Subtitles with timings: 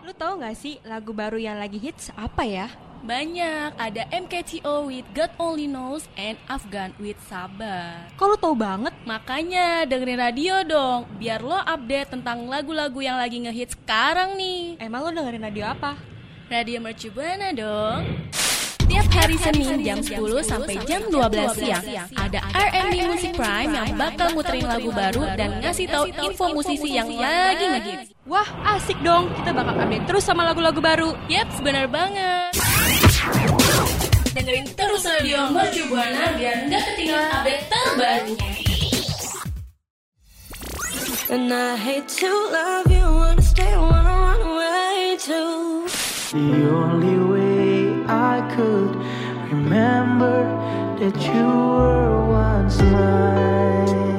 [0.00, 2.68] Lu tahu nggak sih lagu baru yang lagi hits apa ya?
[3.00, 8.12] Banyak, ada MKTO with God Only Knows and Afghan with Sabar.
[8.20, 8.92] Kok lu tahu banget?
[9.08, 14.76] Makanya dengerin radio dong, biar lo update tentang lagu-lagu yang lagi ngehits sekarang nih.
[14.76, 15.96] Emang lu dengerin radio apa?
[16.52, 18.04] Radio Mercu Buana dong.
[18.90, 21.84] Tiap hari Senin jam 10 sampai jam 12 siang
[22.18, 27.06] ada R&B Music Prime yang bakal muterin lagu baru dan ngasih tahu info musisi yang
[27.14, 28.10] lagi ngehits.
[28.26, 29.30] Wah, asik dong.
[29.38, 31.14] Kita bakal update terus sama lagu-lagu baru.
[31.30, 32.50] Yap, benar banget.
[34.34, 38.50] Dengerin terus radio Mercu Buana biar nggak ketinggalan update terbarunya.
[41.30, 45.86] And I hate to love you, wanna stay, wanna run away too.
[46.34, 47.59] The only way
[48.10, 48.96] I could
[49.52, 50.42] remember
[50.98, 54.09] that you were once mine.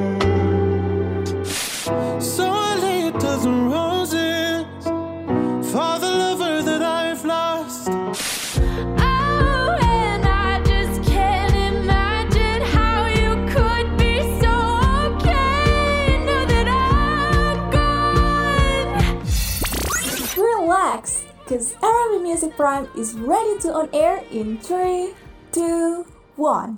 [21.82, 25.14] Arabic Music Prime is ready to on air in 3,
[25.52, 26.06] 2,
[26.38, 26.78] 1.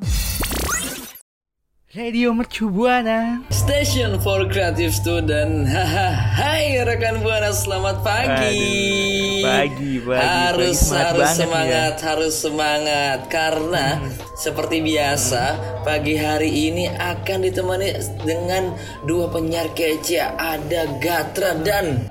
[1.93, 3.43] Radio Mercu Buana.
[3.51, 5.67] Station for Creative Student.
[5.75, 8.57] Haha, Hai rekan buana, selamat pagi.
[8.57, 13.85] Aduh, pagi, pagi, Harus pagi, semangat harus semangat, harus semangat karena
[14.33, 15.43] seperti biasa
[15.85, 17.93] pagi hari ini akan ditemani
[18.25, 18.73] dengan
[19.05, 22.09] dua penyiar kece ada Gatra dan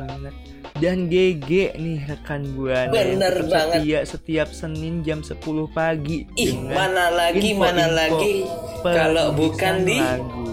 [0.82, 3.78] Dan GG nih rekan buana Bener banget.
[3.86, 5.38] setia setiap Senin jam 10
[5.70, 8.42] pagi ih mana lagi info-info mana lagi
[8.82, 10.50] kalau bukan di lagu.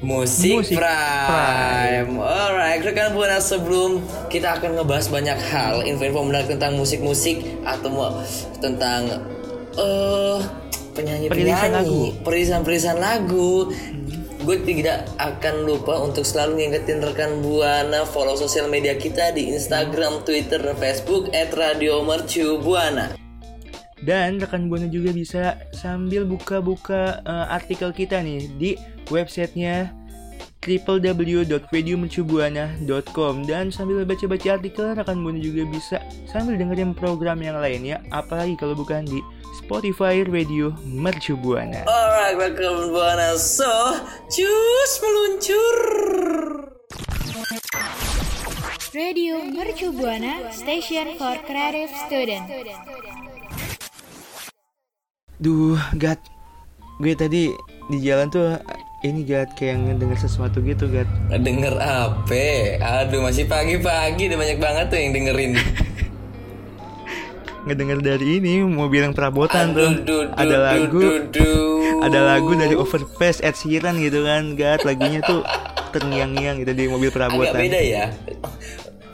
[0.00, 2.16] Musik, Musik Prime.
[2.16, 4.00] Alright, rekan buana sebelum
[4.32, 8.08] kita akan ngebahas banyak hal, info-info menarik tentang musik-musik atau mau
[8.64, 9.28] tentang
[9.76, 10.40] eh
[10.90, 13.70] Perilisan penyanyi-penyanyi, perilisan-perilisan lagu.
[14.50, 20.26] Gue tidak akan lupa untuk selalu ngingetin rekan buana follow sosial media kita di Instagram,
[20.26, 23.14] Twitter, dan Facebook @radiomercubuana.
[24.02, 28.70] Dan rekan buana juga bisa sambil buka-buka eh, artikel kita nih di
[29.14, 29.94] websitenya
[30.60, 38.60] www.radiomercubuana.com dan sambil baca-baca artikel rekan buana juga bisa sambil dengerin program yang lainnya apalagi
[38.60, 39.24] kalau bukan di
[39.56, 41.86] Spotify Radio Mercu Buana.
[41.88, 43.38] Alright, rekan buana.
[43.40, 43.96] So,
[44.28, 45.78] cus meluncur.
[48.90, 52.44] Radio Mercu Buana Station for Creative Student.
[55.38, 56.18] Duh, Gat.
[56.98, 57.54] Gue tadi
[57.88, 58.58] di jalan tuh
[59.00, 61.08] ini Gat kayak ngedenger sesuatu gitu, Gat.
[61.32, 62.44] Denger apa?
[63.00, 65.52] Aduh masih pagi-pagi udah banyak banget tuh yang dengerin.
[67.60, 69.88] Ngedenger dari ini mobil yang perabotan tuh.
[69.88, 72.04] Aduh, duh, duh, ada duh, lagu duh, duh.
[72.04, 74.84] ada lagu dari Overpass Ed Sheeran gitu kan, Gat.
[74.84, 75.44] Lagunya tuh
[75.92, 77.56] terngiang-ngiang gitu di mobil Agak perabotan.
[77.60, 78.04] beda ya.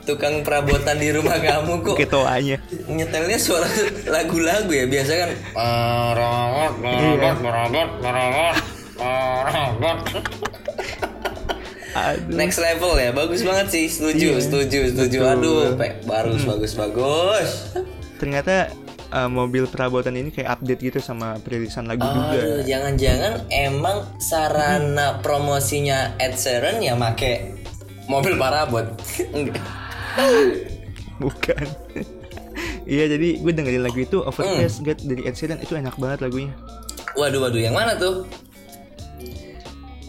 [0.03, 2.63] Tukang perabotan di rumah kamu kok Ketoanya.
[2.87, 3.67] nyetelnya suara
[4.07, 5.29] lagu-lagu ya biasa kan.
[5.51, 8.55] Merawat, merawat, merawat, merawat, merawat.
[11.97, 12.29] Aduh.
[12.29, 13.85] Next level ya, bagus banget sih.
[13.87, 15.17] Setuju, Iya, setuju, setuju.
[15.17, 15.33] betul.
[15.33, 17.49] Aduh, pe- bagus, bagus, bagus.
[18.17, 18.69] Ternyata
[19.09, 22.37] uh, mobil perabotan ini kayak update gitu sama perilisan lagu juga.
[22.37, 27.57] Aduh, jangan-jangan emang sarana promosinya Ed Sheeran ya make
[28.05, 28.85] mobil parabot.
[31.17, 31.65] Bukan.
[32.87, 34.31] Iya jadi gue dengerin lagu itu Hmm.
[34.31, 36.55] Overpass Gat dari Ed Sheeran itu enak banget lagunya.
[37.13, 38.23] Waduh, waduh, yang mana tuh?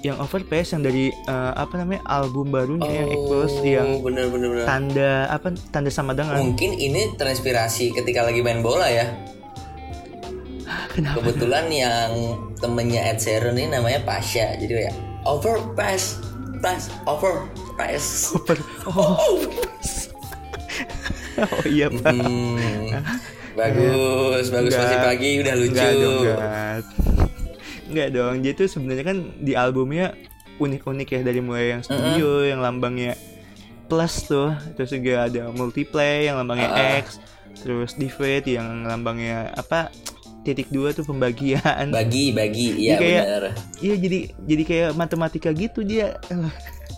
[0.01, 4.49] Yang Overpass yang dari uh, apa namanya album barunya yang Equals Oh, yang bener bener
[4.53, 4.65] bener.
[4.65, 9.11] tanda apa tanda sama dengan Mungkin ini terinspirasi ketika lagi main bola ya.
[10.89, 12.11] kenapa Kebetulan yang
[12.55, 14.93] temennya Ed Sheeran ini namanya Pasha, jadi ya
[15.25, 16.23] overpass,
[16.59, 18.35] pass, overpass.
[18.35, 19.39] Over oh,
[21.39, 22.91] oh iya pak Hmm,
[23.55, 24.83] bagus, bagus Enggak.
[24.85, 25.71] masih pagi udah lucu.
[25.73, 26.85] Enggak dong Gat.
[27.89, 30.13] Enggak dong Dia tuh sebenarnya kan di albumnya
[30.59, 33.15] unik-unik ya dari mulai yang studio yang lambangnya
[33.87, 37.23] plus tuh terus juga ada multiplay yang lambangnya X
[37.63, 39.89] terus divide yang lambangnya apa
[40.49, 41.93] titik dua tuh pembagian.
[41.93, 43.45] Bagi, bagi, iya kayak bener.
[43.85, 44.19] iya jadi
[44.49, 46.17] jadi kayak matematika gitu dia.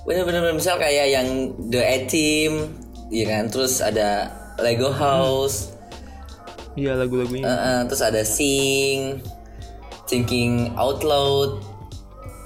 [0.06, 0.54] Bener bener bener.
[0.54, 1.28] misal kayak yang
[1.66, 2.70] The A Team,
[3.10, 4.30] ya kan, terus ada
[4.62, 5.74] Lego House,
[6.78, 7.42] iya lagu-lagunya.
[7.42, 9.18] Eh, eh, terus ada Sing,
[10.10, 11.62] Thinking Out Loud,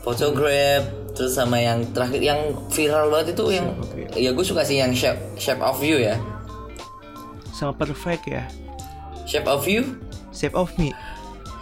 [0.04, 0.84] Photograph,
[1.16, 3.72] terus sama yang terakhir yang viral banget itu yang
[4.12, 6.20] ya gue suka sih yang shape shape of you ya
[7.54, 8.44] sama perfect ya.
[9.24, 9.96] Shape of You,
[10.36, 10.92] Shape of Me.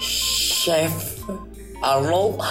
[0.03, 0.91] Chef
[1.85, 2.43] Arnold.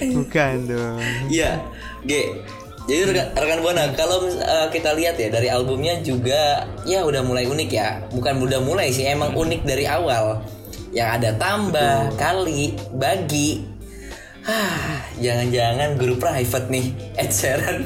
[0.00, 1.02] Bukan dong.
[1.28, 1.60] Iya,
[2.06, 2.40] G.
[2.86, 7.50] Jadi rekan, rekan buana, kalau uh, kita lihat ya dari albumnya juga ya udah mulai
[7.50, 7.98] unik ya.
[8.14, 10.38] Bukan udah mulai sih, emang unik dari awal.
[10.94, 13.66] Yang ada tambah, kali, bagi.
[14.46, 16.86] Ah, jangan-jangan guru private nih,
[17.18, 17.82] Ed Sheeran.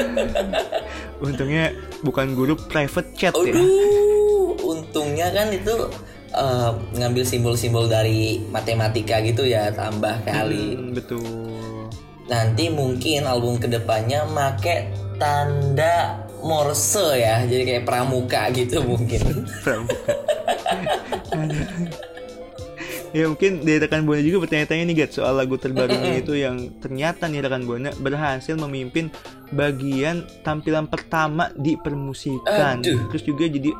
[1.24, 3.52] Untungnya bukan guru private chat ya.
[3.52, 5.92] Aduh, untungnya kan itu
[6.32, 10.80] uh, ngambil simbol-simbol dari matematika gitu ya, tambah kali.
[10.80, 11.59] Hmm, betul.
[12.30, 14.86] Nanti mungkin album ke depannya make
[15.18, 20.14] tanda Morse ya jadi kayak pramuka gitu mungkin Pramuka.
[23.10, 27.26] ya mungkin dari rekan Buana juga bertanya-tanya nih Gat soal lagu terbarunya itu yang ternyata
[27.26, 29.10] nih rekan Buana berhasil memimpin
[29.50, 33.10] bagian tampilan pertama di permusikan Aduh.
[33.10, 33.74] terus juga jadi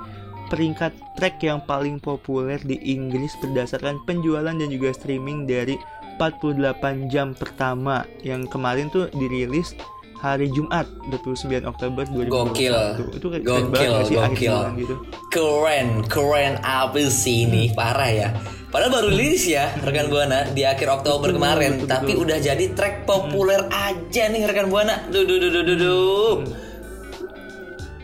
[0.51, 5.79] peringkat track yang paling populer di Inggris berdasarkan penjualan dan juga streaming dari
[6.21, 9.73] 48 jam pertama yang kemarin tuh dirilis
[10.15, 11.33] hari Jumat 29
[11.65, 12.77] Oktober 2021 Gokil.
[13.17, 14.53] itu keren Gokil, banget sih akhir gokil.
[14.53, 14.95] bulan gitu?
[15.33, 18.29] Keren keren apa sih ini parah ya.
[18.69, 21.73] Padahal baru rilis ya rekan buana di akhir Oktober Betul, kemarin.
[21.75, 22.23] betul, tapi betul.
[22.23, 25.09] udah jadi track populer aja nih rekan buana.
[25.09, 26.35] Duh duh duh duh duh, duh.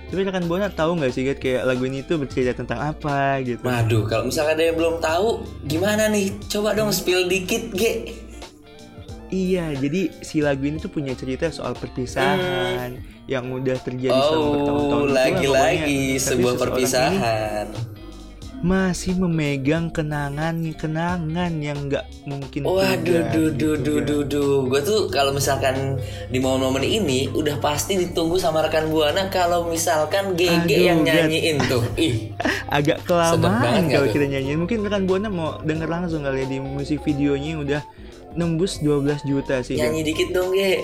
[0.06, 3.58] Tapi rekan Buana tahu nggak sih Gat kayak lagu ini tuh bercerita tentang apa gitu?
[3.66, 6.30] Waduh, kalau misalkan ada yang belum tahu, gimana nih?
[6.46, 8.14] Coba dong spill dikit, Ge.
[9.26, 14.50] Iya, jadi si lagu ini tuh punya cerita soal perpisahan yang udah terjadi selama Oh,
[14.54, 14.86] bertahun-tahun.
[14.86, 16.02] Itulah lagi-lagi.
[16.14, 17.66] Tapi sebuah perpisahan.
[17.74, 18.05] ini
[18.66, 22.98] masih memegang kenangan-kenangan yang nggak mungkin Waduh, pudar
[23.30, 24.06] duh, gitu, duh, duh, Gat.
[24.10, 24.56] duh, duh.
[24.66, 30.34] Gue tuh kalau misalkan di momen-momen ini udah pasti ditunggu sama rekan buana kalau misalkan
[30.34, 31.86] GG Aduh, yang nyanyiin tuh.
[31.94, 32.34] Ih,
[32.76, 34.58] Agak kelamaan kalau kita nyanyiin.
[34.58, 37.82] Mungkin rekan Buana mau denger langsung kali ya di musik videonya udah
[38.34, 39.78] nembus 12 juta sih.
[39.78, 40.82] Nyanyi dikit dong, Ge.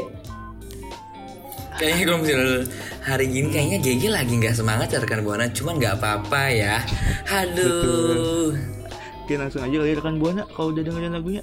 [1.82, 2.62] Kayaknya kalau misalnya
[3.02, 6.78] hari gini kayaknya GG lagi nggak semangat ya rekan buana, cuman nggak apa-apa ya.
[7.26, 8.54] Aduh.
[9.22, 11.42] Oke langsung aja kali rekan Buana kalau udah dengerin lagunya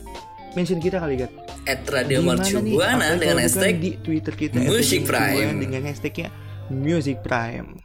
[0.56, 1.32] mention kita kali Gat.
[1.64, 2.60] At Radio Mercu?
[2.64, 5.60] Buana dengan hashtag di Twitter kita Music Prime.
[5.60, 6.32] Dengan hashtagnya
[6.72, 7.80] Music Prime.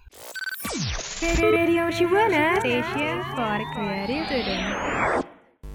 [1.43, 4.65] Radio Shibuana Station for Creative Student.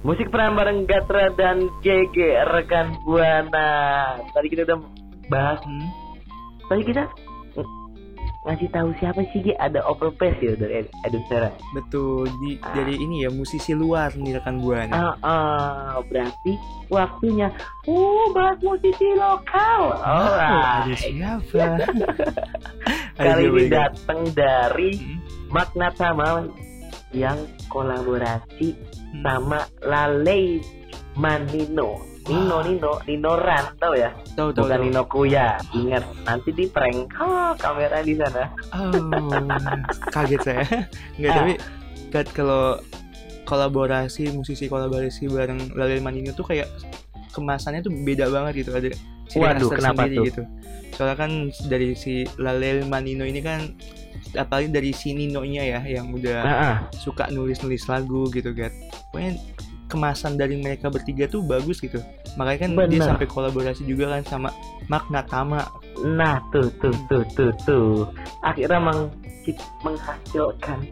[0.04, 2.18] Musik Prime bareng Gatra dan GG
[2.56, 3.72] rekan Buana.
[4.32, 4.80] Tadi kita udah
[5.28, 5.60] bahas.
[5.64, 6.09] Hmm?
[6.70, 7.04] Tadi kita
[7.56, 7.78] ng-
[8.40, 10.88] ngasih tahu siapa sih G ada overpass ya dari
[11.28, 11.50] Sera.
[11.74, 14.94] Betul di dari ini ya musisi luar nih rekan Buana.
[14.94, 16.56] Ah, ah, berarti
[16.88, 17.52] waktunya
[17.84, 19.82] uh bahas musisi lokal.
[19.92, 21.12] Oh, ada Alright.
[21.12, 21.84] siapa?
[23.20, 25.18] Kali ini datang dari Hmm?
[25.50, 25.90] Magna
[27.12, 27.38] yang
[27.68, 28.78] kolaborasi
[29.10, 29.22] Hmm.
[29.26, 30.62] sama Lalei
[31.18, 32.09] Manino.
[32.30, 34.14] Nino, Nino, Nino Ran, tau ya?
[34.32, 34.86] Tahu tahu Bukan tahu.
[34.86, 35.48] Nino Kuya.
[35.72, 37.10] Ingat, nanti di prank.
[37.16, 38.54] Oh, kamera di sana.
[38.70, 38.94] Oh,
[40.10, 40.64] kaget saya.
[41.16, 41.36] Enggak Ah.
[41.36, 41.54] tapi
[42.10, 42.78] Gat kalau
[43.44, 46.70] kolaborasi musisi kolaborasi bareng Lalil Manino tuh kayak
[47.30, 48.90] kemasannya tuh beda banget gitu ada
[49.26, 50.24] ciri Waduh, kenapa tuh?
[50.24, 50.42] gitu.
[50.92, 51.32] Soalnya kan
[51.66, 53.74] dari si Lalil Manino ini kan
[54.32, 56.76] apalagi dari si Ninonya ya yang udah Ah, ah.
[56.96, 58.74] suka nulis-nulis lagu gitu Gat.
[59.10, 59.38] Pokoknya
[59.86, 62.02] kemasan dari mereka bertiga tuh bagus gitu.
[62.40, 63.04] Makanya kan dia Bener.
[63.04, 64.50] sampai kolaborasi juga kan sama
[64.88, 65.60] Magna Tama.
[66.08, 68.08] Nah, tuh, tuh, tuh, tuh, tuh.
[68.40, 69.12] Akhirnya meng
[69.84, 70.88] menghasilkan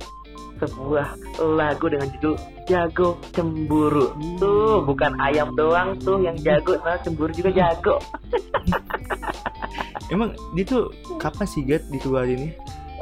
[0.58, 2.36] sebuah lagu dengan judul
[2.68, 4.12] Jago Cemburu.
[4.42, 7.96] Tuh, bukan ayam doang tuh yang jago, nah cemburu juga jago.
[10.12, 12.52] Emang dia tuh kapan sih Gat dikeluarin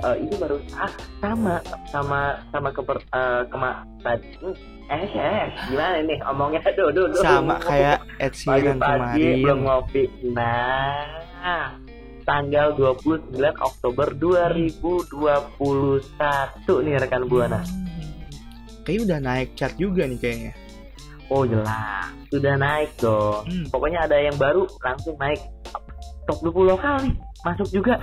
[0.05, 0.07] ini?
[0.07, 1.55] Eh, ini baru ah, sama
[1.87, 7.19] sama sama keper eh, kema tadi hmm, eh, eh gimana nih omongnya aduh aduh aduh.
[7.19, 9.65] Sama kayak Ed Sheeran pagi-pagi belum kemarin.
[9.65, 11.73] ngopi nah
[12.21, 15.15] tanggal 29 Oktober 2021
[16.81, 17.61] nih rekan buana
[18.81, 20.53] Kayaknya udah naik chart juga nih kayaknya.
[21.27, 23.65] oh jelas sudah naik dong Hmm.
[23.69, 25.41] pokoknya ada yang baru langsung naik
[26.23, 27.97] top 20 lokal nih masuk juga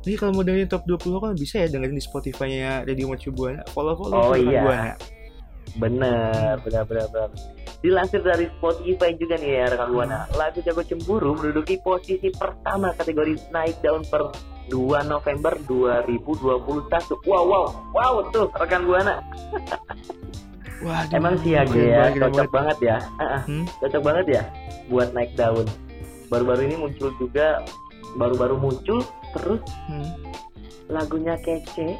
[0.00, 3.60] Jadi kalau mau dengerin top 20 kan bisa ya dengerin di Spotify-nya Radio Mercu Buana.
[3.68, 4.60] Follow-follow Oh, iya.
[4.62, 4.94] Buana.
[5.70, 7.30] Bener, bener, bener, bener.
[7.80, 10.26] Dilansir dari Spotify juga nih ya rekan buana.
[10.34, 14.34] Lagu Jago Cemburu menduduki posisi pertama kategori naik daun per
[14.66, 16.50] 2 November 2021.
[17.24, 19.20] Wow, wow, wow tuh rekan buana.
[20.80, 21.12] Waduh.
[21.12, 22.48] Emang sih ya, ya, cocok banget.
[22.50, 22.96] banget ya.
[23.14, 23.64] Ah, ah, Hmm?
[23.78, 24.42] Cocok banget ya
[24.88, 25.68] buat naik daun.
[26.26, 27.58] baru-baru ini muncul juga
[28.18, 29.04] baru-baru muncul
[29.36, 30.10] terus Hmm.
[30.90, 31.94] lagunya kece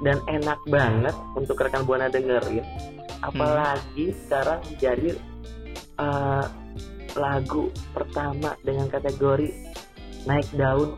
[0.00, 2.64] dan enak banget untuk rekan buana dengerin.
[3.20, 5.14] Apalagi sekarang jadi
[6.00, 6.44] eh,
[7.12, 9.52] lagu pertama dengan kategori
[10.24, 10.96] naik daun.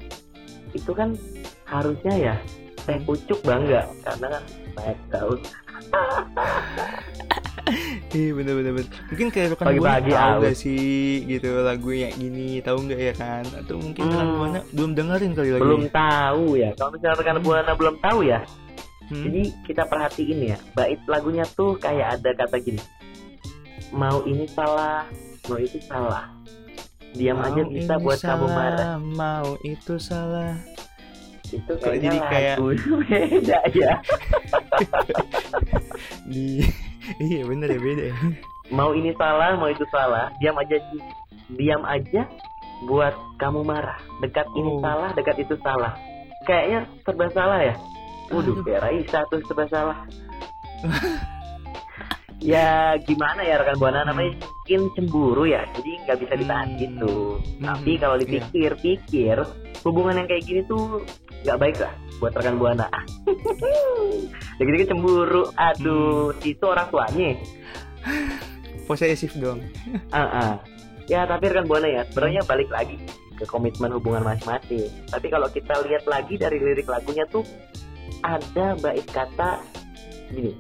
[0.73, 1.18] Itu kan
[1.66, 2.37] harusnya ya
[2.84, 4.44] teh ucuk bangga karena kan
[4.76, 5.40] naik daun
[8.14, 8.88] Iya bener bener bener.
[9.11, 10.42] Mungkin kayak rekan Pagi-pagi buana tahu out.
[10.44, 10.87] gak sih
[11.26, 13.44] gitu lagunya gini tahu nggak ya kan?
[13.52, 14.37] Atau mungkin rekan Hmm.
[14.37, 15.62] buana belum dengerin kali lagi.
[15.62, 18.40] belum tahu ya kalau misalnya rekan buana belum tahu ya
[19.04, 19.21] Hmm.
[19.21, 22.80] Jadi kita perhatiin ya, bait lagunya tuh kayak ada kata gini.
[23.92, 25.04] Mau ini salah,
[25.44, 26.33] mau itu salah.
[27.12, 28.97] Diam Mau aja bisa buat kamu salah, marah.
[28.97, 30.56] Mau itu salah.
[31.47, 32.68] Itu kayaknya jadi kayak- lagu
[33.04, 33.92] beda ya.
[36.25, 36.64] Di
[37.20, 38.16] Iya bener ya beda ya.
[38.70, 40.32] Mau ini salah, mau itu salah.
[40.38, 40.76] Diam aja
[41.52, 42.25] diam aja
[42.84, 44.00] buat kamu marah.
[44.18, 44.80] Dekat ini Oh.
[44.80, 45.92] salah, dekat itu salah.
[46.44, 47.75] Kayaknya serba salah ya.
[48.28, 48.64] Waduh, Aduh.
[48.64, 49.99] kayak Raisa tuh serba salah.
[52.44, 56.80] ya gimana ya rekan buana namanya mungkin cemburu ya jadi nggak bisa ditahan Hmm.
[56.80, 58.23] gitu Hmm, tapi kalau iya.
[58.26, 59.37] dipikir-pikir
[59.80, 61.00] hubungan yang kayak gini tuh
[61.44, 62.88] nggak baik lah buat rekan buana
[64.58, 66.40] jadi gitu cemburu aduh Hmm.
[66.42, 67.30] itu orang tuanya
[68.84, 69.64] Posesif dong.
[70.12, 70.52] Ah, ah.
[71.04, 72.96] ya tapi rekan buana ya sebenarnya balik lagi
[73.34, 77.44] ke komitmen hubungan masing-masing tapi kalau kita lihat lagi dari lirik lagunya tuh
[78.20, 79.60] ada bait kata
[80.30, 80.52] gini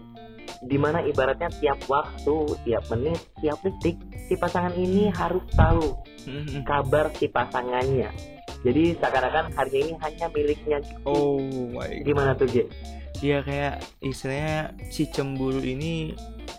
[0.64, 5.92] di mana ibaratnya tiap waktu, tiap menit, tiap detik si pasangan ini harus tahu
[6.24, 6.64] Hmm.
[6.64, 8.08] kabar si pasangannya.
[8.64, 10.78] Jadi seakan-akan hari ini hanya miliknya.
[11.04, 11.36] Oh
[11.70, 12.06] my god.
[12.08, 12.64] Gimana tuh, Ge?
[13.20, 16.16] Iya kayak istilahnya si cemburu ini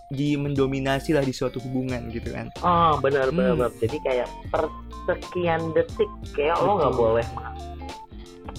[0.08, 2.54] di mendominasi lah di suatu hubungan gitu kan.
[2.62, 3.30] Oh, benar.
[3.30, 3.58] Hmm.
[3.58, 3.74] benar.
[3.76, 4.70] Jadi kayak per
[5.06, 7.02] sekian detik kayak lo nggak Betul.
[7.02, 7.54] boleh meng-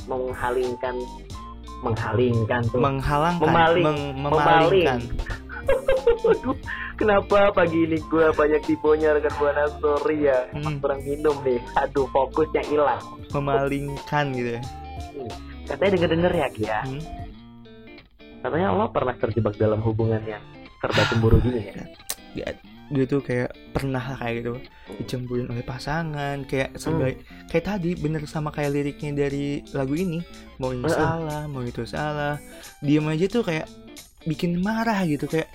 [0.07, 0.95] menghalingkan
[1.83, 2.79] menghalingkan tuh.
[2.79, 3.85] Menghalangkan, Memaling.
[3.85, 4.99] meng- memalingkan.
[6.27, 6.57] Aduh,
[6.97, 10.79] kenapa pagi ini gue banyak tiponya rekan buana sorry ya Hmm.
[10.79, 14.63] kurang minum nih aduh fokusnya hilang memalingkan gitu ya.
[15.67, 17.03] katanya denger denger ya Ki, ya Hmm.
[18.41, 20.43] katanya lo pernah terjebak dalam hubungan yang
[20.79, 21.85] serba cemburu gini ya
[22.37, 22.53] Ya,
[22.87, 24.53] gue tuh kayak pernah lah kayak gitu
[24.99, 27.19] dicemburuin oleh pasangan kayak serba Hmm.
[27.47, 30.21] kayak tadi bener sama kayak liriknya dari lagu ini
[30.57, 30.95] mau ini Heeh.
[30.95, 32.37] salah mau itu salah
[32.79, 33.67] diem aja tuh kayak
[34.27, 35.49] bikin marah gitu kayak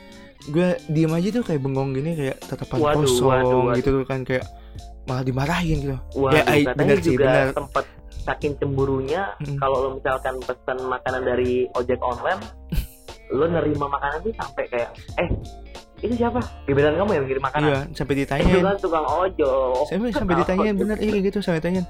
[0.44, 3.76] gue diem aja tuh kayak bengong gini kayak tatapan Waduh, kosong waduh, waduh.
[3.78, 4.46] gitu kan kayak
[5.04, 5.98] malah dimarahin gitu.
[6.16, 7.48] Waduh, Ya, katanya bener sih, juga bener.
[7.54, 7.86] sempet
[8.22, 9.58] saking cemburunya Mm.
[9.58, 12.42] kalau lo misalkan pesan makanan dari ojek online
[13.32, 15.30] lo nerima makanan tuh sampai kayak eh
[16.02, 16.42] itu siapa?
[16.66, 17.68] Gebetan kamu yang kirim makanan.
[17.68, 19.86] Iya sampai itu ditanyain kan tukang ojol.
[19.86, 21.86] Sampai sampai ditanyain bener iya gitu sampai ditanyain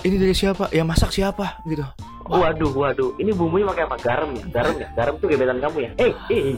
[0.00, 0.70] ini dari siapa?
[0.70, 1.58] Ya masak siapa?
[1.64, 1.82] gitu
[2.28, 3.10] waduh waduh.
[3.16, 3.96] Ini bumbunya pakai apa?
[3.98, 4.44] Garam ya?
[4.52, 4.88] Garam ya?
[4.92, 5.90] Garam tuh gebetan kamu ya?
[5.98, 6.56] Eh eh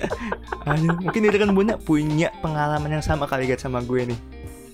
[0.70, 4.18] Aduh, mungkin dia kan punya punya pengalaman yang sama kali guys sama gue nih.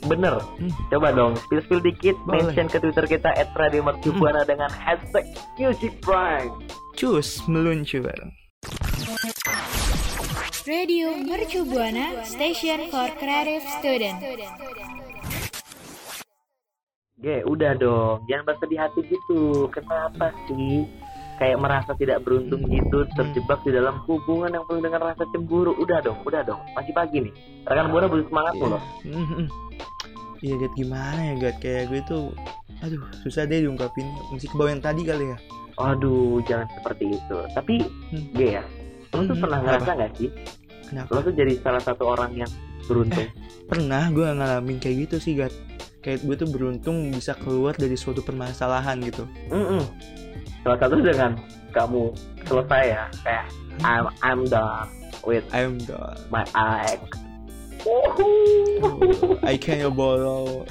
[0.02, 0.42] Bener.
[0.58, 0.72] Hmm.
[0.90, 2.18] coba dong spill spill dikit.
[2.26, 2.50] Boleh.
[2.50, 5.28] mention ke twitter kita @radiomercubuana dengan hashtag
[5.60, 6.50] music prime.
[6.98, 8.16] Cus meluncur.
[10.62, 14.22] Radio Mercu Buana Station for Creative Student.
[17.22, 19.70] Ge, udah dong, jangan bersedih hati gitu.
[19.70, 20.82] Kenapa sih?
[21.38, 25.74] Kayak merasa tidak beruntung gitu, terjebak di dalam hubungan yang penuh dengan rasa cemburu.
[25.76, 26.58] Udah dong, udah dong.
[26.72, 27.32] Masih pagi nih.
[27.64, 28.66] Rekan buana butuh semangat Iya.
[28.68, 28.82] loh.
[30.42, 32.34] Iya Gat gimana ya Gat kayak gue tuh
[32.82, 34.02] Aduh susah deh diungkapin
[34.34, 35.38] Mesti ke bawah yang tadi kali ya
[35.78, 37.38] Aduh, jangan seperti itu.
[37.54, 37.78] Tapi,
[38.10, 38.26] Hmm.
[38.34, 38.64] Ge ya,
[39.08, 40.28] lo tuh Hmm, pernah ngerasa nggak sih?
[40.84, 41.08] Kenapa?
[41.08, 42.50] Lo tuh jadi salah satu orang yang
[42.84, 43.24] beruntung.
[43.64, 45.54] Pernah gue ngalamin kayak gitu sih Gat
[46.02, 49.82] Kayak gue tuh beruntung bisa keluar dari suatu permasalahan gitu Mm-mm.
[50.66, 51.38] Salah satu dengan
[51.71, 52.11] kamu
[52.47, 53.44] selesai ya, kayak
[53.87, 54.90] I'm I'm done
[55.23, 57.00] with I'm done my ex.
[59.42, 60.62] I can't borrow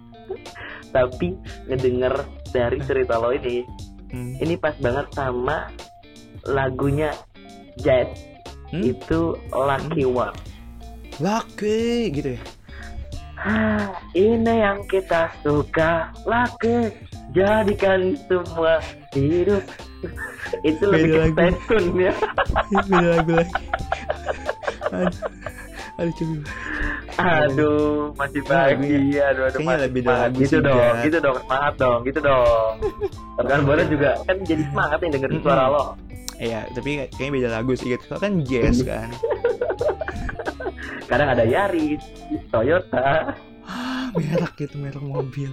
[0.96, 1.36] Tapi
[1.68, 3.64] ngedenger dari cerita lo ini,
[4.08, 4.40] hmm.
[4.40, 5.68] ini pas banget sama
[6.48, 7.12] lagunya
[7.76, 8.08] Jazz
[8.68, 8.84] Hmm?
[8.84, 10.36] itu Lucky One.
[11.18, 12.42] Lucky gitu ya
[14.18, 16.90] ini yang kita suka Lucky
[17.30, 18.82] jadikan semua
[19.14, 19.62] hidup
[20.68, 21.56] itu lebih Beda ke lagu.
[21.66, 22.12] Stone ya.
[22.90, 23.54] Beda lagu lagi.
[24.88, 25.18] Aduh
[25.98, 26.38] Aduh
[27.18, 30.22] aduh masih Nah, pagi aduh aduh kayaknya masih lebih semangat.
[30.22, 31.36] lagu gitu dong gitu dong.
[31.42, 32.74] Semangat dong gitu dong.
[33.42, 35.84] Rekan bola juga kan jadi semangat nih dengerin suara lo.
[36.38, 38.14] Iya tapi kayaknya beda lagu sih gitu.
[38.14, 39.10] Kan jazz kan
[41.08, 42.04] kadang ada Yaris
[42.46, 43.32] Toyota
[43.64, 45.50] ah merek gitu merek mobil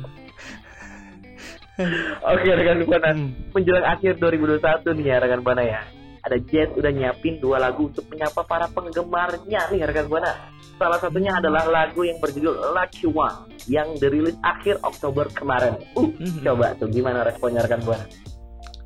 [2.23, 3.35] Oke rekan buana, Hmm.
[3.51, 5.83] menjelang akhir 2021 nih ya rekan buana ya.
[6.23, 10.31] Ada Jazz udah nyiapin dua lagu untuk menyapa para penggemarnya nih rekan buana.
[10.75, 15.75] Salah satunya adalah lagu yang berjudul Lucky One yang dirilis akhir Oktober kemarin.
[15.93, 16.47] Uh, Mhm.
[16.47, 18.07] coba tuh gimana responnya rekan buana?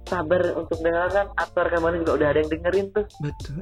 [0.03, 3.05] Sabar untuk dengarkan atau rekan buana juga udah ada yang dengerin tuh.
[3.21, 3.53] betul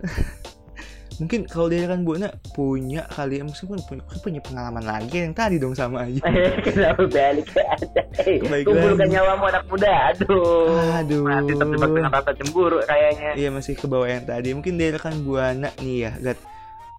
[1.17, 5.57] mungkin kalau dia kan buana punya kali ya meskipun punya, punya pengalaman lagi yang tadi
[5.57, 6.21] dong sama aja
[6.65, 8.01] Kenapa balik aja?
[8.21, 9.93] Eh, Kembali kumpulkan nyawamu anak muda.
[10.13, 10.69] Aduh.
[10.99, 11.23] Aduh.
[11.25, 13.31] Masih terjebak dengan rasa cemburu kayaknya.
[13.37, 14.49] Iya masih ke bawah yang tadi.
[14.57, 16.39] Mungkin dari rekan buana nih ya, Gat.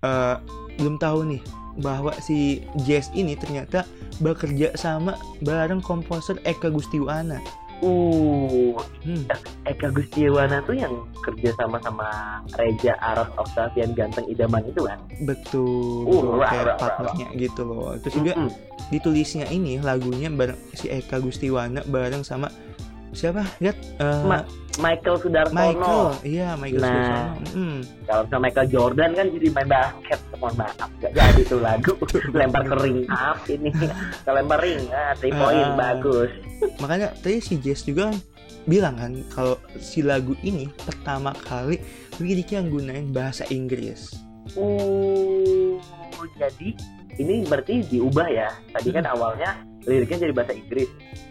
[0.07, 0.37] Eh,
[0.79, 1.43] belum tahu nih
[1.79, 3.87] bahwa si Jazz ini ternyata
[4.19, 7.39] bekerja sama bareng komposer Eka Gustiwana.
[7.79, 8.75] Uh,
[9.07, 9.25] Hmm,
[9.65, 10.93] Eka Gustiwana tuh yang
[11.25, 12.07] kerja sama sama
[12.59, 14.99] Reja Arab Octavian Ganteng Idaman itu kan?
[15.25, 16.05] betul.
[16.05, 17.97] Uh, rah, kayak rah, rah, partnernya gitu loh.
[18.05, 18.51] Terus juga Mm-mm.
[18.91, 22.51] ditulisnya ini lagunya bareng si Eka Gustiwana bareng sama
[23.11, 23.43] siapa?
[23.59, 23.77] Gat?
[23.99, 24.47] Eh, Ma-
[24.79, 25.59] Michael Sudarsono.
[25.59, 26.03] Michael.
[26.23, 26.93] Iya, Michael Nah.
[26.95, 27.49] Sudarsono.
[27.51, 27.79] Hmm.
[28.05, 30.21] Kalau sama Michael Jordan kan jadi main basket.
[30.35, 31.93] Mohon maaf, gak jadi tuh lagu.
[32.39, 33.71] lempar ke ring up ini.
[34.23, 35.75] Kalau lempar ring, ah, three point Ah.
[35.75, 36.31] bagus.
[36.77, 38.11] makanya tadi si Jess juga
[38.65, 41.79] bilang kan kalau si lagu ini pertama kali
[42.19, 44.11] liriknya gunain bahasa Inggris
[44.57, 45.77] Uh,
[46.35, 46.73] jadi
[47.17, 48.49] ini berarti diubah ya.
[48.71, 50.89] Tadi kan awalnya liriknya jadi bahasa Inggris.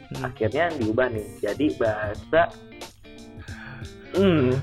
[0.08, 0.24] Hmm.
[0.24, 1.28] Akhirnya diubah nih.
[1.40, 2.42] Jadi bahasa
[4.16, 4.56] Hmm.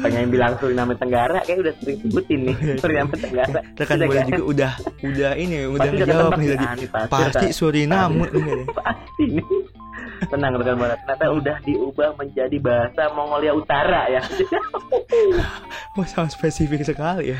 [0.00, 3.60] Pengen bilang Suriname Tenggara kayak udah sering sebutin nih Suriname Tenggara.
[3.74, 4.28] rekan Udah boleh kan?
[4.30, 4.72] juga udah
[5.02, 8.26] udah ini udah Pasti ngejawab nih nih, tadi pasti pasti Suriname.
[8.70, 9.46] Pasti nih.
[10.20, 14.22] Tenang rekan buana, ternyata udah diubah menjadi bahasa Mongolia Utara ya.
[15.96, 17.38] Wah sangat spesifik sekali ya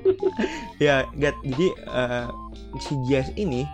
[0.86, 2.26] ya Gat jadi eh,
[2.80, 3.68] si Jazz ini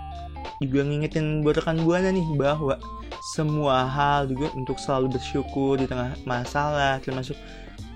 [0.62, 2.80] juga ngingetin buat rekan buana nih bahwa
[3.20, 7.36] semua hal juga untuk selalu bersyukur di tengah masalah termasuk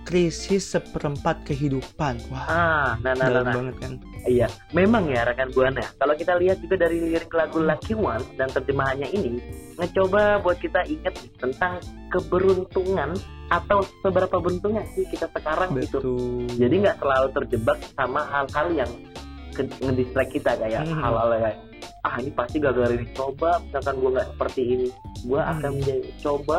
[0.05, 3.55] krisis seperempat kehidupan wah Ah, nah nah nah, dalam nah.
[3.57, 3.93] banget kan
[4.29, 5.81] Iya, memang ya rekan buana.
[5.97, 9.41] Kalau kita lihat juga dari lirik lagu Lucky One dan terjemahannya ini,
[9.81, 11.81] ngecoba buat kita ingat tentang
[12.13, 13.17] keberuntungan
[13.49, 16.05] atau seberapa beruntungnya sih kita sekarang gitu.
[16.05, 18.91] betul Jadi nggak selalu terjebak sama hal-hal yang
[19.53, 20.99] ngedistract kita kayak Hmm.
[20.99, 21.59] hal-hal kayak
[22.01, 24.89] ah ini pasti gagal ini coba misalkan gue nggak seperti ini
[25.23, 25.53] gue Hmm.
[25.53, 26.59] akan menjadi coba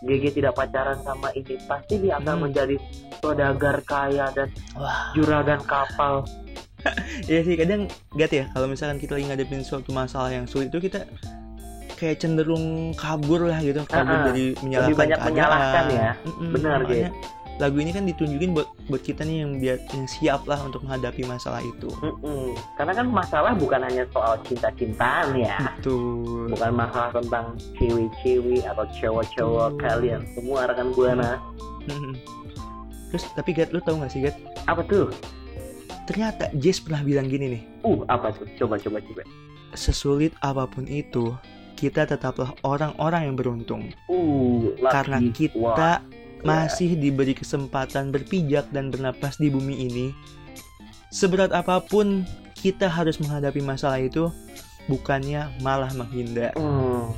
[0.00, 2.42] GG tidak pacaran sama ini pasti dia akan Hmm.
[2.44, 2.76] menjadi
[3.16, 6.26] saudagar kaya dan wah juragan kapal
[7.24, 10.82] Iya sih kadang gat ya kalau misalkan kita lagi ngadepin suatu masalah yang sulit itu
[10.82, 11.08] kita
[11.94, 14.26] kayak cenderung kabur lah gitu kabur Ah, ah.
[14.28, 15.32] dari menyalahkan Lebih banyak keadaan.
[15.32, 16.10] menyalahkan ya.
[16.20, 17.10] Mm-mm, Benar, makanya
[17.54, 21.22] lagu ini kan ditunjukin buat buat kita nih yang biar yang siap lah untuk menghadapi
[21.22, 22.50] masalah itu Mm-mm.
[22.74, 29.70] Karena kan masalah bukan hanya soal cinta-cintaan ya, betul bukan masalah tentang ciwi-ciwi atau cowok-cowok
[29.78, 31.38] kalian semua rekan buana.
[31.86, 32.18] Mm-mm.
[33.08, 34.34] terus tapi Gat lu tau gak sih Gat
[34.66, 35.06] Apa tuh?
[36.04, 38.48] ternyata Jess pernah bilang gini nih Uh, apa tuh?
[38.58, 39.22] Coba coba coba.
[39.72, 41.30] sesulit apa pun itu
[41.74, 45.90] kita tetaplah orang-orang yang beruntung Uh, lucky karena kita
[46.44, 50.06] masih diberi kesempatan berpijak dan bernapas di bumi ini.
[51.08, 54.28] Seberat apa pun kita harus menghadapi masalah itu,
[54.86, 56.52] bukannya malah menghindar.
[56.54, 57.16] Hmm,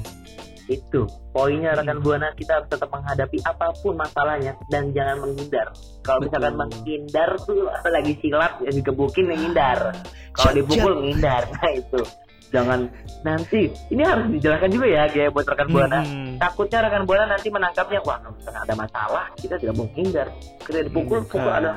[0.66, 5.70] itu poinnya rekan buana kita harus tetap menghadapi apa pun masalahnya dan jangan menghindar.
[6.02, 9.94] Kalau misalkan menghindar tuh apalagi silat ya dikebukin menghindar.
[10.34, 11.46] Kalau dipukul menghindar.
[11.56, 12.02] Nah itu.
[12.46, 12.86] Jangan
[13.20, 15.98] nanti ini harus dijelaskan juga ya kayak buat rekan buana.
[16.00, 20.28] Hmm, Takutnya rekan buana nanti menangkapnya wah kalau misalkan ada masalah kita tidak menghindar.
[20.62, 21.58] Kita dipukul pukul bukan.
[21.58, 21.70] ada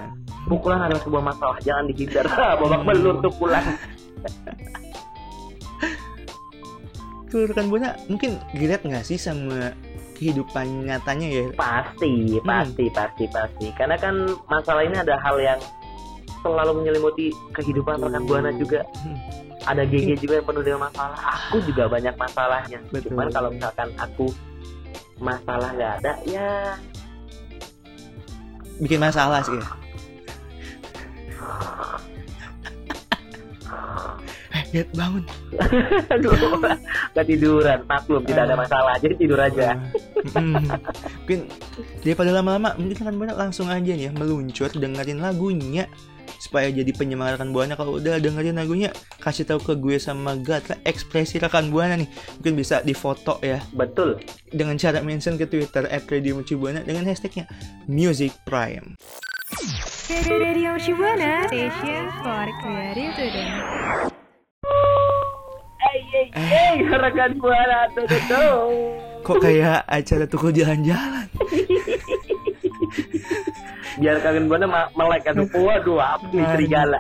[0.46, 2.26] pukulan adalah sebuah masalah jangan dihindar.
[2.62, 2.88] Babak Hmm.
[2.88, 3.66] belur tuh pulang.
[7.30, 9.70] Tuh rekan buana mungkin relate nggak sih sama
[10.18, 11.46] kehidupan nyatanya ya?
[11.54, 13.68] Pasti, pasti, pasti, pasti.
[13.78, 14.18] Karena kan
[14.50, 15.62] masalah ini ada hal yang
[16.42, 18.82] selalu menyelimuti kehidupan rekan buana juga.
[19.06, 19.18] Hmm.
[19.68, 21.20] Ada GG juga yang penuh dengan masalah.
[21.50, 22.80] Aku juga banyak masalahnya.
[22.90, 23.12] Betul.
[23.12, 24.28] Cuman kalau misalkan aku
[25.20, 26.50] masalah nggak ada, ya
[28.80, 29.68] Bikin masalah sih ya.
[34.70, 35.26] Eh, bangun.
[36.14, 36.30] aduh,
[37.18, 37.82] ketiduran.
[37.90, 38.60] Maklum tidak ada Ah.
[38.62, 39.74] masalah, jadi tidur aja.
[40.38, 40.62] Mm.
[41.26, 41.40] mungkin
[42.04, 45.88] daripada lama-lama mungkin rekan buana langsung aja nih ya meluncur dengerin lagunya
[46.38, 50.70] supaya jadi penyemangat rekan buana kalau udah dengerin lagunya kasih tahu ke gue sama Gat
[50.70, 54.22] lah ekspresi rekan buana nih mungkin bisa difoto ya Betul.
[54.54, 57.50] dengan cara mention ke Twitter @radiomercubuana dengan hashtagnya
[57.90, 59.00] Music Prime.
[60.10, 64.10] Radio Shibuana Station for Creative.
[65.80, 68.58] Hey, hey, Eh, rekan buana tuh tuh, tuh.
[69.26, 71.28] Kok kayak acara tukul jalan-jalan?
[74.00, 75.36] Biar kangen buana melek kan.
[75.44, 77.00] Waduh, apa nih serigala?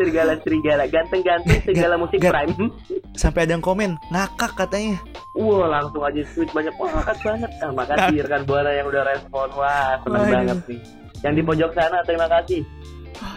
[0.00, 2.72] Serigala serigala ganteng-ganteng serigala musik prime.
[3.12, 4.96] Sampai ada yang komen, ngakak katanya.
[5.36, 7.50] Wah, langsung aja tweet banyak banget banget.
[7.60, 9.48] Ah, makasih rekan buana yang udah respon.
[9.54, 10.32] Wah, seneng Aduh.
[10.34, 10.80] banget nih.
[11.18, 12.60] Yang di pojok sana terima kasih.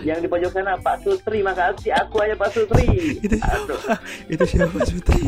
[0.05, 1.91] Yang di pojok sana Pak Sutri, makasih.
[1.97, 2.85] Aku aja Pak Sutri.
[3.19, 3.77] Itu Aduh.
[3.77, 3.95] siapa?
[4.33, 5.21] Itu siapa Sutri?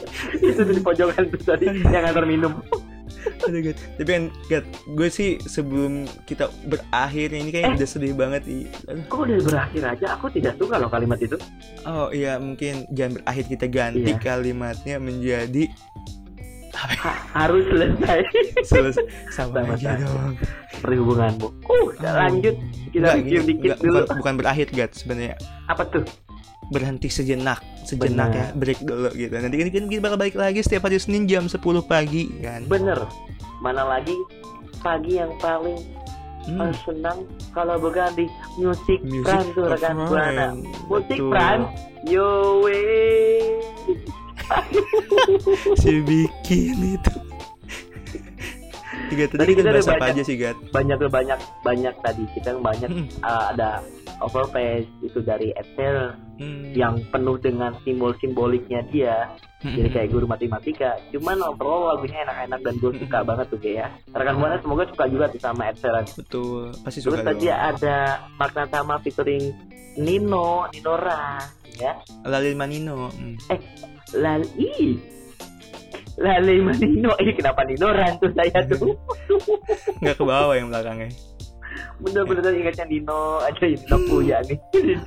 [0.50, 2.52] itu di pojokan tuh tadi yang antar minum.
[3.42, 3.76] Aduh, Gat.
[3.94, 5.92] Tapi kan, Gat, gue sih sebelum
[6.24, 7.76] kita berakhir ini kayak Eh.
[7.76, 8.42] udah sedih banget.
[8.86, 9.04] Aduh.
[9.06, 10.06] Kok udah berakhir aja?
[10.14, 11.36] Aku tidak suka loh kalimat itu.
[11.82, 14.18] Oh iya, mungkin jangan berakhir kita ganti Iya.
[14.18, 15.64] kalimatnya menjadi
[16.72, 18.20] Ha- harus selesai
[18.64, 20.32] selesai sama Sama aja dong.
[20.80, 21.48] perhubunganmu.
[21.60, 22.56] Uh, udah lanjut.
[22.88, 23.98] Kita review dikit enggak, dulu.
[24.00, 25.36] bukan, bukan berakhir, Gat, sebenarnya.
[25.66, 26.04] Apa tuh?
[26.70, 28.38] Berhenti sejenak sejenak Benar.
[28.40, 31.44] ya break dulu gitu nanti kan kan kita bakal balik lagi setiap hari Senin jam
[31.44, 33.04] 10 pagi kan Bener.
[33.58, 34.14] Mana lagi
[34.78, 35.78] pagi yang paling
[36.40, 38.24] Hmm, senang kalau bukan di
[38.56, 40.56] musik prime tuh rekan buana.
[40.88, 41.68] Musik prime.
[42.02, 43.60] Yo wey.
[45.76, 47.14] si bikin itu
[49.10, 50.56] Tiga tadi Tadi kita udah apa aja sih Gat?
[50.70, 53.06] banyak banyak banyak tadi kita yang banyak Hmm.
[53.20, 53.84] uh, ada
[54.20, 56.72] overpass itu dari Ed Sheeran Hmm.
[56.72, 59.28] yang penuh dengan simbol simboliknya dia.
[59.60, 59.76] Hmm.
[59.76, 60.96] jadi kayak guru matematika.
[61.12, 63.88] Cuman overall lagunya enak-enak dan gue suka banget tuh kayak ya.
[64.16, 67.60] Rekan buana semoga suka juga tuh sama Ed Sheeran betul pasti terus suka tadi dong.
[67.60, 67.96] ada
[68.40, 69.52] Makna Tama featuring
[70.00, 71.44] Nino Ninora
[71.76, 71.92] ya.
[72.24, 73.36] Lalil Manino hmm.
[74.16, 74.96] Lali
[76.16, 78.96] Lali Manino ini kenapa Ninoran tuh saya tuh?
[80.00, 81.12] Nggak ke bawah yang belakangnya
[81.98, 83.38] bener-bener ingatnya Nino.
[83.40, 84.58] Aja Nino punya nih.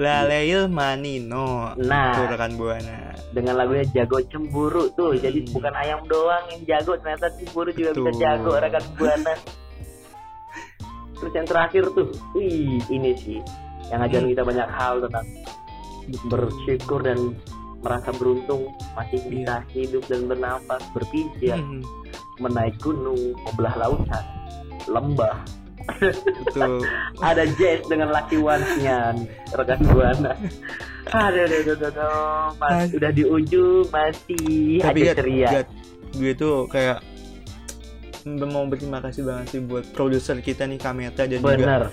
[0.00, 1.76] Lalil Manino.
[1.76, 2.24] Nah.
[2.24, 3.12] rekan buana.
[3.36, 5.12] Dengan lagunya jago cemburu tuh.
[5.12, 5.52] Jadi Hmm.
[5.52, 8.20] bukan ayam doang yang jago ternyata cemburu juga bisa Betul.
[8.20, 9.34] jago rekan buana.
[11.20, 13.38] Terus yang terakhir tuh wih ini sih.
[13.92, 14.32] Yang ngajarin Hmm.
[14.32, 15.26] kita banyak hal tentang
[16.32, 17.18] bersyukur dan
[17.84, 18.72] merasa beruntung.
[18.96, 21.84] Masih bisa hidup dan bernafas berpijak Hmm,
[22.40, 24.24] menaik gunung membelah lautan
[24.90, 25.38] lembah.
[26.50, 26.84] Betul.
[27.30, 30.34] Ada jazz dengan Ones-nya nih, rekan buana
[31.10, 32.46] aduh aduh aduh, aduh.
[32.60, 35.48] Mas, udah di ujung masih tapi aja ceria.
[36.10, 37.02] gue tuh kayak
[38.26, 41.90] mau berterima kasih banget sih buat produser kita nih Kameta dan juga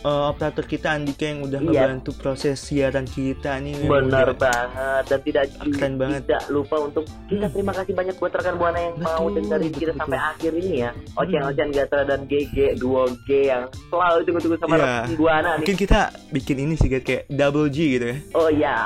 [0.00, 1.66] eh, operator kita Andika yang udah Iya.
[1.66, 3.76] ngebantu proses siaran kita nih.
[3.82, 5.02] Bener udah- banget.
[5.06, 6.20] Dan tidak Keren banget.
[6.24, 7.54] tidak lupa untuk kita Hmm.
[7.54, 10.00] terima kasih banyak buat rekan buana yang mau Betul, dengerin betul, kita betul.
[10.00, 10.90] sampai akhir ini ya.
[10.90, 11.20] Hmm.
[11.20, 14.82] Ocean Gatra dan GG duo G yang selalu tunggu-tunggu sama Iya.
[14.82, 18.16] rekan buana nih mungkin kita bikin ini sih kayak double G gitu ya.
[18.32, 18.78] Oh ya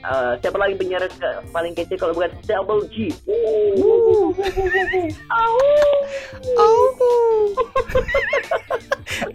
[0.00, 3.12] Eh, siapa lagi penyiar ke- paling kece kalau bukan Double G?
[3.28, 3.76] Eh,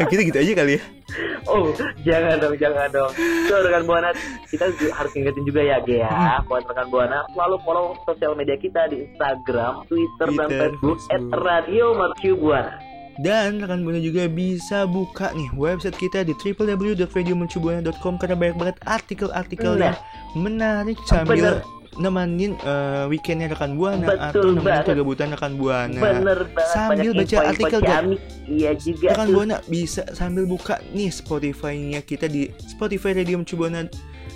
[0.09, 0.81] kita gitu aja kali ya
[1.45, 1.69] Oh,
[2.01, 3.11] jangan dong, jangan dong.
[3.45, 4.09] So, rekan Buana,
[4.45, 6.09] kita harus ingetin juga ya, Ge ya.
[6.43, 10.97] Buat rekan Buana, selalu follow sosial media kita di Instagram, Twitter, dan Facebook.
[11.37, 12.75] Radio Mercu Buana.
[13.15, 19.71] Dan rekan Buana juga bisa buka nih website kita di www.radiomercubuana.com karena banyak banget artikel-artikel
[19.75, 19.95] Nah.
[20.33, 21.55] yang menarik sambil Bener.
[21.95, 24.85] Nemenin eh, weekendnya rekan Buana Betul atau nemenin banget.
[24.87, 25.97] kegabutan rekan Buana.
[25.97, 26.69] Bener banget.
[26.69, 27.87] Sambil banyak baca info-info artikel, Ga.
[27.89, 28.19] ciamik.
[28.45, 29.33] Iya juga Rekan tuh.
[29.33, 33.87] Buana bisa sambil buka nih Spotify-nya kita di Spotify Radio Mercu Buana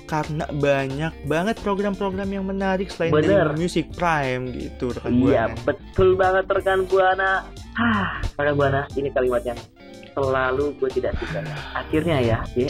[0.06, 3.46] karena banyak banget program-program yang menarik selain Bener.
[3.46, 5.56] dari Music Prime gitu rekan Iya, Buana.
[5.64, 7.32] betul banget rekan Buana.
[7.76, 9.60] Hah, rekan Buana, ini kalimat yang
[10.12, 11.46] selalu gue tidak suka.
[11.72, 12.68] Akhirnya ya, Ge,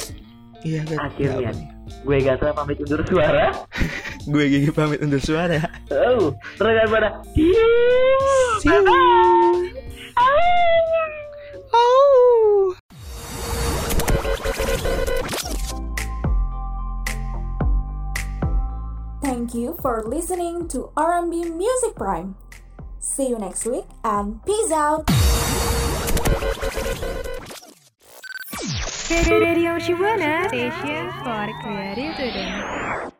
[0.60, 0.84] Iya.
[0.98, 1.56] Akhirnya.
[1.56, 1.70] Nih?
[1.90, 3.56] gue Gatra pamit undur suara.
[4.30, 5.58] Gue Gigi pamit undur suara.
[5.90, 7.10] Oh, rekan Buana.
[7.34, 8.86] See you.
[11.74, 12.78] Oh.
[19.26, 22.38] Thank you for listening to R&B Music Prime.
[23.02, 25.10] See you next week and peace out.
[29.10, 33.19] Radio Shibuana Station for Creative Student.